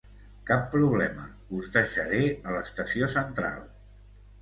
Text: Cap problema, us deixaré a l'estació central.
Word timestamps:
Cap 0.51 0.63
problema, 0.75 1.27
us 1.59 1.69
deixaré 1.77 2.25
a 2.49 2.57
l'estació 2.59 3.15
central. 3.21 3.65